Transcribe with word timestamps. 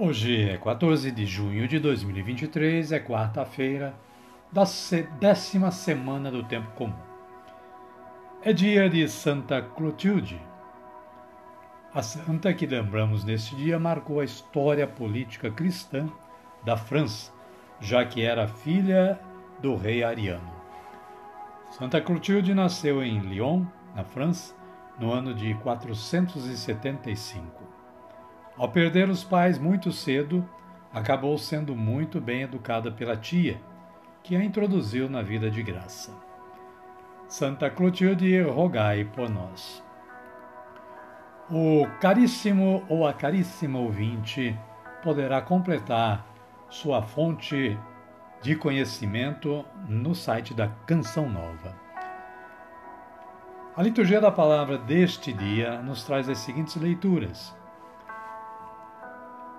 Hoje 0.00 0.48
é 0.48 0.56
14 0.56 1.10
de 1.10 1.26
junho 1.26 1.66
de 1.66 1.80
2023, 1.80 2.92
é 2.92 3.00
quarta-feira 3.00 3.96
da 4.52 4.62
décima 5.18 5.72
semana 5.72 6.30
do 6.30 6.44
Tempo 6.44 6.70
Comum. 6.76 6.94
É 8.40 8.52
dia 8.52 8.88
de 8.88 9.08
Santa 9.08 9.60
Clotilde. 9.60 10.40
A 11.92 12.00
santa 12.00 12.54
que 12.54 12.64
lembramos 12.64 13.24
neste 13.24 13.56
dia 13.56 13.76
marcou 13.76 14.20
a 14.20 14.24
história 14.24 14.86
política 14.86 15.50
cristã 15.50 16.08
da 16.64 16.76
França, 16.76 17.32
já 17.80 18.04
que 18.04 18.22
era 18.22 18.46
filha 18.46 19.18
do 19.60 19.74
rei 19.74 20.04
Ariano. 20.04 20.52
Santa 21.70 22.00
Clotilde 22.00 22.54
nasceu 22.54 23.02
em 23.02 23.18
Lyon, 23.18 23.64
na 23.96 24.04
França, 24.04 24.54
no 24.96 25.12
ano 25.12 25.34
de 25.34 25.54
475. 25.54 27.67
Ao 28.58 28.68
perder 28.68 29.08
os 29.08 29.22
pais 29.22 29.56
muito 29.56 29.92
cedo, 29.92 30.44
acabou 30.92 31.38
sendo 31.38 31.76
muito 31.76 32.20
bem 32.20 32.42
educada 32.42 32.90
pela 32.90 33.16
tia, 33.16 33.60
que 34.22 34.34
a 34.34 34.42
introduziu 34.42 35.08
na 35.08 35.22
vida 35.22 35.48
de 35.48 35.62
graça. 35.62 36.12
Santa 37.28 37.70
Clotilde, 37.70 38.42
rogai 38.42 39.04
por 39.04 39.30
nós. 39.30 39.84
O 41.48 41.86
caríssimo 42.00 42.84
ou 42.88 43.06
a 43.06 43.12
caríssima 43.12 43.78
ouvinte 43.78 44.58
poderá 45.04 45.40
completar 45.40 46.26
sua 46.68 47.00
fonte 47.00 47.78
de 48.42 48.56
conhecimento 48.56 49.64
no 49.88 50.16
site 50.16 50.52
da 50.52 50.68
Canção 50.84 51.28
Nova. 51.30 51.76
A 53.76 53.82
liturgia 53.82 54.20
da 54.20 54.32
palavra 54.32 54.76
deste 54.76 55.32
dia 55.32 55.80
nos 55.80 56.02
traz 56.02 56.28
as 56.28 56.38
seguintes 56.38 56.74
leituras. 56.74 57.56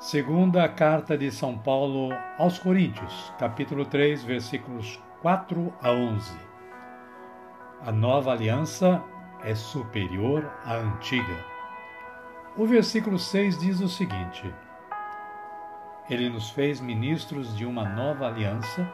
Segunda 0.00 0.68
carta 0.68 1.18
de 1.18 1.28
São 1.28 1.58
Paulo 1.58 2.10
aos 2.38 2.56
Coríntios, 2.56 3.34
capítulo 3.36 3.84
3, 3.84 4.22
versículos 4.22 5.02
4 5.22 5.74
a 5.82 5.90
11. 5.90 6.38
A 7.84 7.90
nova 7.90 8.30
aliança 8.30 9.02
é 9.42 9.56
superior 9.56 10.48
à 10.64 10.76
antiga. 10.76 11.44
O 12.56 12.64
versículo 12.64 13.18
6 13.18 13.58
diz 13.58 13.80
o 13.80 13.88
seguinte: 13.88 14.54
Ele 16.08 16.30
nos 16.30 16.48
fez 16.50 16.80
ministros 16.80 17.56
de 17.56 17.66
uma 17.66 17.84
nova 17.84 18.28
aliança 18.28 18.88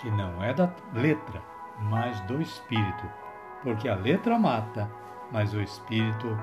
que 0.00 0.10
não 0.10 0.42
é 0.42 0.52
da 0.52 0.68
letra, 0.92 1.40
mas 1.82 2.20
do 2.22 2.42
espírito, 2.42 3.08
porque 3.62 3.88
a 3.88 3.94
letra 3.94 4.36
mata, 4.36 4.90
mas 5.30 5.54
o 5.54 5.60
espírito 5.62 6.36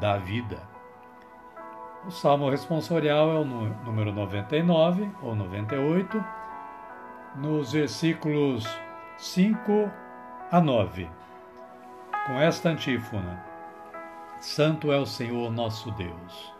dá 0.00 0.16
vida. 0.16 0.66
O 2.06 2.10
salmo 2.10 2.48
responsorial 2.48 3.30
é 3.30 3.34
o 3.34 3.44
número 3.44 4.12
99 4.12 5.10
ou 5.22 5.34
98, 5.34 6.24
nos 7.36 7.72
versículos 7.72 8.66
5 9.18 9.90
a 10.50 10.60
9. 10.60 11.08
Com 12.26 12.34
esta 12.34 12.70
antífona: 12.70 13.44
Santo 14.40 14.92
é 14.92 14.96
o 14.96 15.04
Senhor 15.04 15.50
nosso 15.50 15.90
Deus. 15.92 16.54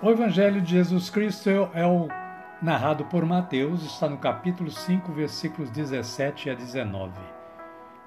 O 0.00 0.10
Evangelho 0.10 0.62
de 0.62 0.70
Jesus 0.70 1.10
Cristo 1.10 1.50
é 1.50 1.84
o 1.84 2.06
narrado 2.62 3.04
por 3.06 3.26
Mateus, 3.26 3.82
está 3.82 4.08
no 4.08 4.18
capítulo 4.18 4.70
5, 4.70 5.12
versículos 5.12 5.70
17 5.70 6.50
a 6.50 6.54
19. 6.54 7.12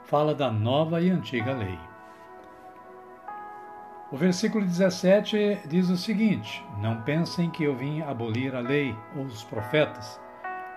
Fala 0.05 0.33
da 0.33 0.49
nova 0.49 1.01
e 1.01 1.09
antiga 1.09 1.53
lei. 1.53 1.90
O 4.11 4.17
versículo 4.17 4.65
17 4.65 5.61
diz 5.67 5.89
o 5.89 5.95
seguinte: 5.95 6.61
Não 6.79 7.01
pensem 7.01 7.49
que 7.49 7.63
eu 7.63 7.73
vim 7.73 8.01
abolir 8.01 8.53
a 8.53 8.59
lei 8.59 8.93
ou 9.15 9.23
os 9.23 9.41
profetas. 9.45 10.19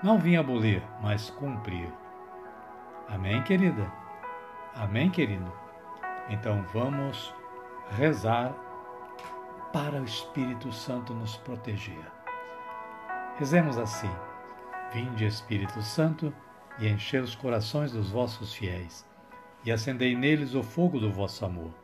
Não 0.05 0.21
vim 0.21 0.37
abolir, 0.37 0.81
mas 1.03 1.31
cumprir. 1.31 1.93
Amém, 3.09 3.43
querida? 3.43 3.91
Amém, 4.73 5.11
querido? 5.11 5.53
Então 6.31 6.65
vamos 6.73 7.35
rezar 7.91 8.55
para 9.73 10.01
o 10.01 10.05
Espírito 10.05 10.71
Santo 10.73 11.13
nos 11.13 11.37
proteger. 11.39 12.07
Rezemos 13.37 13.77
assim: 13.79 14.11
Vinde, 14.93 15.27
Espírito 15.27 15.83
Santo, 15.83 16.33
e 16.79 16.87
enchei 16.87 17.19
os 17.19 17.35
corações 17.35 17.91
dos 17.91 18.13
vossos 18.13 18.55
fiéis, 18.55 19.05
e 19.65 19.73
acendei 19.73 20.15
neles 20.15 20.55
o 20.55 20.63
fogo 20.63 21.01
do 21.01 21.11
vosso 21.11 21.45
amor. 21.45 21.84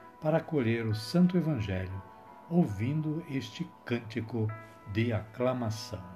para 0.21 0.37
acolher 0.37 0.85
o 0.85 0.93
Santo 0.93 1.35
Evangelho, 1.35 2.01
ouvindo 2.47 3.23
este 3.27 3.67
cântico 3.83 4.47
de 4.93 5.11
aclamação. 5.11 6.10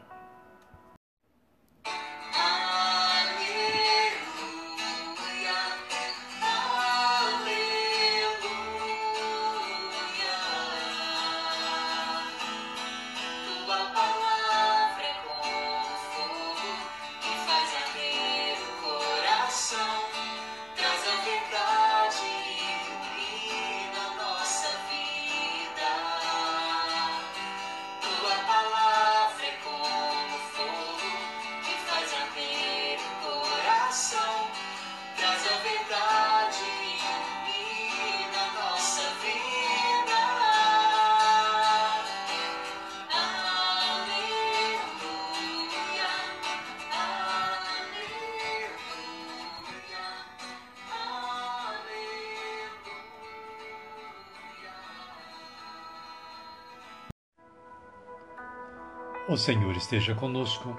O 59.27 59.35
Senhor 59.35 59.75
esteja 59.75 60.13
conosco, 60.13 60.75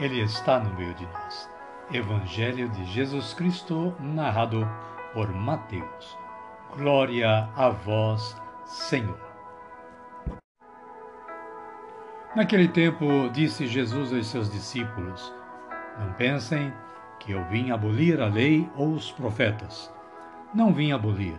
Ele 0.00 0.22
está 0.22 0.58
no 0.58 0.74
meio 0.74 0.94
de 0.94 1.04
nós. 1.04 1.50
Evangelho 1.92 2.70
de 2.70 2.86
Jesus 2.86 3.34
Cristo, 3.34 3.94
narrado 4.00 4.66
por 5.12 5.30
Mateus. 5.30 6.16
Glória 6.74 7.50
a 7.54 7.68
vós, 7.68 8.34
Senhor. 8.64 9.20
Naquele 12.34 12.66
tempo, 12.66 13.28
disse 13.30 13.66
Jesus 13.66 14.10
aos 14.10 14.26
seus 14.26 14.50
discípulos: 14.50 15.30
Não 15.98 16.14
pensem 16.14 16.72
que 17.20 17.32
eu 17.32 17.44
vim 17.50 17.72
abolir 17.72 18.22
a 18.22 18.26
lei 18.26 18.66
ou 18.74 18.94
os 18.94 19.12
profetas. 19.12 19.92
Não 20.54 20.72
vim 20.72 20.92
abolir, 20.92 21.38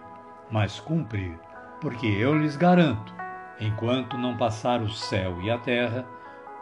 mas 0.52 0.80
cumprir, 0.80 1.36
porque 1.82 2.06
eu 2.06 2.38
lhes 2.38 2.56
garanto, 2.56 3.12
enquanto 3.60 4.20
não 4.20 4.38
passar 4.38 4.84
o 4.84 4.90
céu 4.90 5.42
e 5.42 5.50
a 5.50 5.58
terra, 5.58 6.06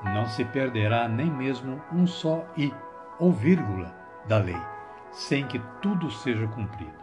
não 0.03 0.25
se 0.25 0.43
perderá 0.45 1.07
nem 1.07 1.29
mesmo 1.29 1.81
um 1.91 2.07
só 2.07 2.45
i 2.57 2.73
ou 3.19 3.31
vírgula 3.31 3.93
da 4.27 4.37
lei, 4.37 4.59
sem 5.11 5.45
que 5.45 5.59
tudo 5.81 6.09
seja 6.09 6.47
cumprido. 6.47 6.99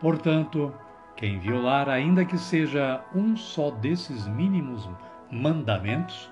Portanto, 0.00 0.72
quem 1.16 1.38
violar, 1.38 1.88
ainda 1.88 2.24
que 2.24 2.38
seja 2.38 3.02
um 3.14 3.36
só 3.36 3.70
desses 3.70 4.28
mínimos 4.28 4.88
mandamentos, 5.30 6.30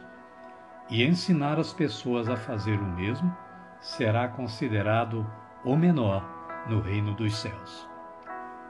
e 0.89 1.05
ensinar 1.05 1.59
as 1.59 1.73
pessoas 1.73 2.29
a 2.29 2.37
fazer 2.37 2.79
o 2.79 2.85
mesmo, 2.85 3.37
será 3.81 4.29
considerado 4.29 5.27
o 5.65 5.77
menor 5.77 6.25
no 6.69 6.81
reino 6.81 7.13
dos 7.15 7.37
céus. 7.37 7.89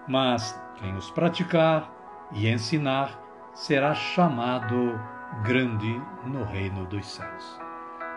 Mas 0.09 0.59
quem 0.77 0.97
os 0.97 1.11
praticar 1.11 1.93
e 2.33 2.49
ensinar 2.49 3.11
será 3.53 3.95
chamado 3.95 4.99
grande 5.43 6.01
no 6.25 6.45
reino 6.45 6.87
dos 6.87 7.07
céus. 7.07 7.61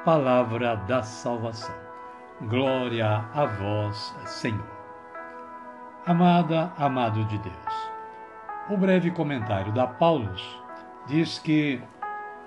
Palavra 0.05 0.75
da 0.75 1.03
salvação. 1.03 1.75
Glória 2.41 3.25
a 3.33 3.45
vós, 3.45 4.15
Senhor. 4.25 4.65
Amada, 6.05 6.71
amado 6.77 7.25
de 7.25 7.37
Deus. 7.37 7.91
O 8.69 8.77
breve 8.77 9.11
comentário 9.11 9.73
da 9.73 9.85
Paulus 9.85 10.63
diz 11.05 11.39
que 11.39 11.81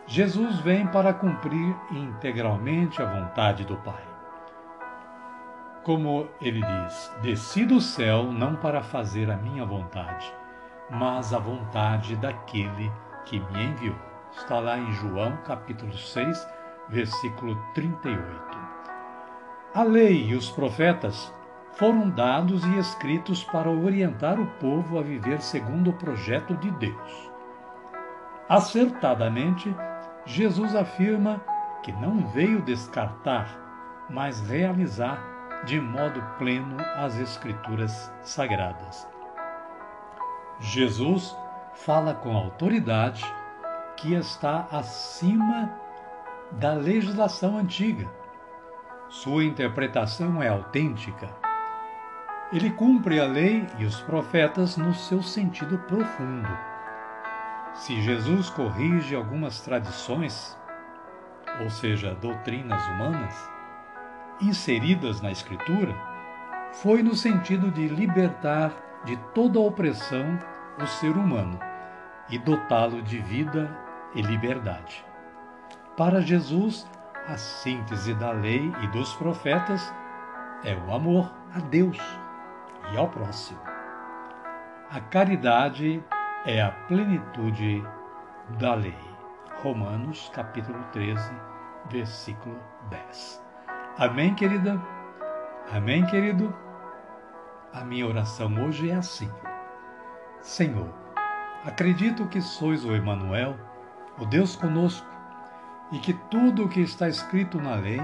Jesus 0.06 0.58
vem 0.60 0.86
para 0.86 1.12
cumprir 1.12 1.76
integralmente 1.90 3.02
a 3.02 3.04
vontade 3.04 3.64
do 3.64 3.76
Pai. 3.76 4.02
Como 5.84 6.28
ele 6.40 6.62
diz: 6.62 7.14
Desci 7.20 7.66
do 7.66 7.80
céu 7.80 8.24
não 8.24 8.56
para 8.56 8.82
fazer 8.82 9.30
a 9.30 9.36
minha 9.36 9.66
vontade, 9.66 10.32
mas 10.88 11.34
a 11.34 11.38
vontade 11.38 12.16
daquele 12.16 12.90
que 13.24 13.38
me 13.38 13.64
enviou. 13.64 14.11
Está 14.34 14.58
lá 14.58 14.78
em 14.78 14.90
João 14.92 15.36
capítulo 15.44 15.92
6, 15.92 16.48
versículo 16.88 17.54
38. 17.74 18.18
A 19.74 19.82
lei 19.82 20.28
e 20.28 20.34
os 20.34 20.50
profetas 20.50 21.32
foram 21.72 22.08
dados 22.08 22.64
e 22.64 22.78
escritos 22.78 23.44
para 23.44 23.70
orientar 23.70 24.40
o 24.40 24.46
povo 24.58 24.98
a 24.98 25.02
viver 25.02 25.40
segundo 25.42 25.90
o 25.90 25.92
projeto 25.92 26.56
de 26.56 26.70
Deus. 26.72 27.30
Acertadamente, 28.48 29.74
Jesus 30.24 30.74
afirma 30.74 31.42
que 31.82 31.92
não 31.92 32.26
veio 32.28 32.62
descartar, 32.62 34.06
mas 34.08 34.40
realizar 34.40 35.62
de 35.66 35.78
modo 35.78 36.22
pleno 36.38 36.76
as 36.96 37.18
Escrituras 37.18 38.10
sagradas. 38.22 39.06
Jesus 40.58 41.36
fala 41.74 42.14
com 42.14 42.34
autoridade 42.34 43.24
que 43.96 44.14
está 44.14 44.66
acima 44.70 45.70
da 46.52 46.74
legislação 46.74 47.56
antiga. 47.56 48.08
Sua 49.08 49.44
interpretação 49.44 50.42
é 50.42 50.48
autêntica. 50.48 51.28
Ele 52.52 52.70
cumpre 52.70 53.20
a 53.20 53.26
lei 53.26 53.66
e 53.78 53.84
os 53.84 54.00
profetas 54.00 54.76
no 54.76 54.94
seu 54.94 55.22
sentido 55.22 55.78
profundo. 55.78 56.48
Se 57.74 58.00
Jesus 58.02 58.50
corrige 58.50 59.14
algumas 59.14 59.60
tradições, 59.60 60.58
ou 61.60 61.70
seja, 61.70 62.14
doutrinas 62.14 62.84
humanas, 62.88 63.50
inseridas 64.40 65.20
na 65.20 65.30
Escritura, 65.30 65.94
foi 66.72 67.02
no 67.02 67.14
sentido 67.14 67.70
de 67.70 67.88
libertar 67.88 68.72
de 69.04 69.16
toda 69.34 69.60
opressão 69.60 70.38
o 70.78 70.86
ser 70.86 71.16
humano 71.16 71.58
e 72.28 72.38
dotá-lo 72.38 73.02
de 73.02 73.18
vida 73.18 73.70
e 74.14 74.22
liberdade. 74.22 75.04
Para 75.96 76.20
Jesus, 76.20 76.88
a 77.28 77.36
síntese 77.36 78.14
da 78.14 78.32
lei 78.32 78.72
e 78.82 78.86
dos 78.88 79.14
profetas 79.14 79.92
é 80.64 80.74
o 80.74 80.92
amor 80.92 81.32
a 81.54 81.60
Deus 81.60 81.98
e 82.92 82.96
ao 82.96 83.08
próximo. 83.08 83.60
A 84.90 85.00
caridade 85.00 86.02
é 86.44 86.60
a 86.60 86.70
plenitude 86.70 87.82
da 88.58 88.74
lei. 88.74 88.98
Romanos 89.62 90.30
capítulo 90.34 90.82
13, 90.92 91.32
versículo 91.90 92.58
10. 92.90 93.42
Amém, 93.98 94.34
querida? 94.34 94.80
Amém, 95.72 96.04
querido? 96.06 96.54
A 97.72 97.84
minha 97.84 98.06
oração 98.06 98.52
hoje 98.64 98.90
é 98.90 98.94
assim. 98.94 99.30
Senhor, 100.40 101.01
acredito 101.64 102.26
que 102.26 102.40
sois 102.40 102.84
o 102.84 102.94
Emanuel, 102.94 103.56
o 104.18 104.26
Deus 104.26 104.56
conosco, 104.56 105.06
e 105.92 105.98
que 105.98 106.12
tudo 106.30 106.64
o 106.64 106.68
que 106.68 106.80
está 106.80 107.08
escrito 107.08 107.60
na 107.60 107.74
lei 107.74 108.00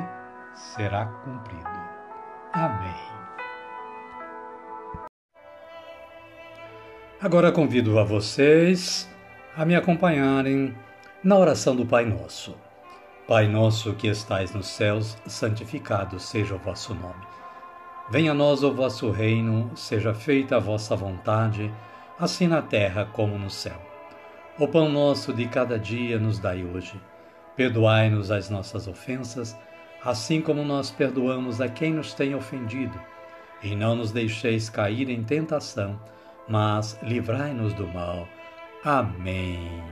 será 0.55 1.07
cumprido. 1.07 1.69
Amém. 2.53 2.95
Agora 7.21 7.51
convido 7.51 7.99
a 7.99 8.05
vocês 8.05 9.09
a 9.57 9.65
me 9.65 9.75
acompanharem 9.75 10.75
na 11.23 11.37
oração 11.37 11.75
do 11.75 11.85
Pai 11.85 12.05
Nosso. 12.05 12.55
Pai 13.27 13.47
nosso 13.47 13.93
que 13.95 14.07
estais 14.09 14.55
nos 14.55 14.69
céus, 14.69 15.19
santificado 15.27 16.19
seja 16.19 16.55
o 16.55 16.59
vosso 16.59 16.95
nome. 16.95 17.27
Venha 18.09 18.31
a 18.31 18.35
nós 18.35 18.63
o 18.63 18.73
vosso 18.73 19.11
reino, 19.11 19.71
seja 19.77 20.15
feita 20.15 20.57
a 20.57 20.61
vossa 20.61 20.97
vontade, 20.97 21.71
assim 22.19 22.49
na 22.49 22.61
terra 22.61 23.07
como 23.13 23.39
no 23.39 23.51
céu. 23.51 23.81
O 24.59 24.67
pão 24.67 24.89
nosso 24.89 25.33
de 25.33 25.47
cada 25.47 25.79
dia 25.79 26.19
nos 26.19 26.39
dai 26.39 26.65
hoje. 26.65 27.01
Perdoai-nos 27.57 28.31
as 28.31 28.51
nossas 28.51 28.89
ofensas, 28.89 29.57
assim 30.05 30.41
como 30.41 30.65
nós 30.65 30.91
perdoamos 30.91 31.61
a 31.61 31.69
quem 31.69 31.93
nos 31.93 32.15
tem 32.15 32.35
ofendido. 32.35 32.99
E 33.63 33.75
não 33.75 33.95
nos 33.95 34.13
deixeis 34.13 34.69
cair 34.69 35.11
em 35.11 35.23
tentação, 35.23 36.01
mas 36.49 36.99
livrai-nos 37.03 37.73
do 37.75 37.87
mal. 37.87 38.27
Amém. 38.85 39.83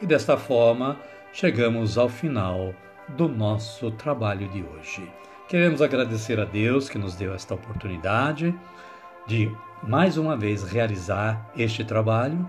E 0.00 0.06
desta 0.06 0.36
forma, 0.36 0.96
chegamos 1.32 1.98
ao 1.98 2.08
final 2.08 2.74
do 3.08 3.28
nosso 3.28 3.90
trabalho 3.92 4.48
de 4.48 4.62
hoje. 4.62 5.08
Queremos 5.48 5.80
agradecer 5.80 6.38
a 6.38 6.44
Deus 6.44 6.88
que 6.88 6.98
nos 6.98 7.14
deu 7.14 7.34
esta 7.34 7.54
oportunidade 7.54 8.54
de 9.26 9.50
mais 9.82 10.16
uma 10.16 10.36
vez 10.36 10.62
realizar 10.62 11.50
este 11.56 11.84
trabalho 11.84 12.46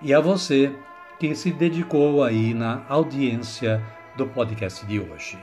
e 0.00 0.14
a 0.14 0.20
você 0.20 0.72
que 1.18 1.34
se 1.34 1.52
dedicou 1.52 2.22
aí 2.24 2.54
na 2.54 2.82
audiência 2.88 3.82
do 4.16 4.26
podcast 4.26 4.86
de 4.86 4.98
hoje. 4.98 5.38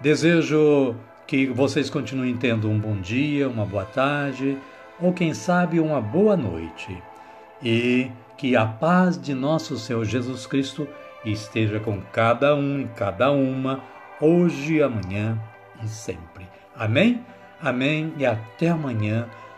Desejo 0.00 0.94
que 1.26 1.46
vocês 1.46 1.90
continuem 1.90 2.36
tendo 2.36 2.70
um 2.70 2.78
bom 2.78 2.96
dia, 2.96 3.48
uma 3.48 3.64
boa 3.64 3.84
tarde 3.84 4.58
ou 5.00 5.12
quem 5.12 5.32
sabe 5.32 5.80
uma 5.80 6.00
boa 6.00 6.36
noite. 6.36 7.02
E 7.62 8.10
que 8.36 8.54
a 8.54 8.64
paz 8.64 9.20
de 9.20 9.34
nosso 9.34 9.76
Senhor 9.76 10.04
Jesus 10.04 10.46
Cristo 10.46 10.86
esteja 11.24 11.80
com 11.80 12.00
cada 12.12 12.54
um 12.54 12.80
e 12.80 12.88
cada 12.96 13.32
uma, 13.32 13.82
hoje, 14.20 14.82
amanhã 14.82 15.38
e 15.82 15.88
sempre. 15.88 16.46
Amém? 16.76 17.24
Amém 17.60 18.12
e 18.16 18.24
até 18.24 18.68
amanhã, 18.68 19.28